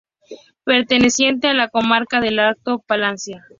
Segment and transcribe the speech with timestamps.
[0.63, 3.45] Perteneciente a la comarca del Alto Palancia.